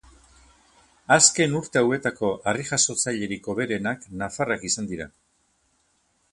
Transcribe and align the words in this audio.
Azken 1.15 1.53
urte 1.59 1.83
hauetako 1.83 2.31
harri-jasotzailerik 2.51 3.53
hoberenak 3.53 4.11
nafarrak 4.25 4.69
izan 4.73 4.93
dira. 4.95 5.11